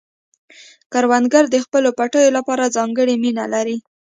[0.93, 3.77] کروندګر د خپلو پټیو لپاره ځانګړې مینه لري